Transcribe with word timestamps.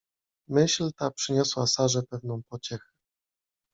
Myśl 0.49 0.91
ta 0.97 1.11
przyniosła 1.11 1.67
Sarze 1.67 2.03
pewną 2.03 2.41
pociechę. 2.49 2.89